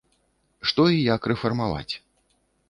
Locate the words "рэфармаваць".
1.33-1.93